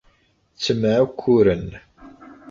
Ttemɛukkureɣ. 0.55 1.69